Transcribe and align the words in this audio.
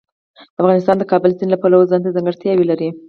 افغانستان 0.61 0.95
د 0.99 1.03
کابل 1.11 1.31
سیند 1.37 1.51
له 1.53 1.57
پلوه 1.61 1.89
ځانته 1.91 2.13
ځانګړتیاوې 2.15 2.65
لري. 2.71 2.89